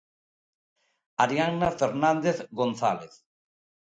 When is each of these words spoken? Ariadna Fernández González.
Ariadna 1.25 1.69
Fernández 1.81 2.37
González. 2.57 3.13